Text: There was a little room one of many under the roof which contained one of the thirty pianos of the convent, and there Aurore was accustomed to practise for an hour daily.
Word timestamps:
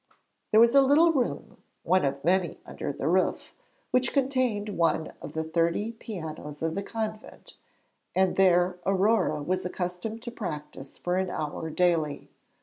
There 0.49 0.59
was 0.59 0.73
a 0.73 0.81
little 0.81 1.11
room 1.11 1.57
one 1.83 2.03
of 2.05 2.23
many 2.23 2.57
under 2.65 2.91
the 2.91 3.07
roof 3.07 3.53
which 3.91 4.13
contained 4.13 4.69
one 4.69 5.13
of 5.21 5.33
the 5.33 5.43
thirty 5.43 5.91
pianos 5.91 6.63
of 6.63 6.73
the 6.73 6.81
convent, 6.81 7.53
and 8.15 8.35
there 8.35 8.79
Aurore 8.83 9.43
was 9.45 9.63
accustomed 9.63 10.23
to 10.23 10.31
practise 10.31 10.97
for 10.97 11.17
an 11.17 11.29
hour 11.29 11.69
daily. 11.69 12.31